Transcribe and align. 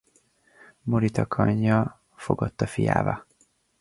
Morita 0.83 1.25
Kanja 1.25 1.91
fogadta 2.15 2.65
fiává. 2.65 3.25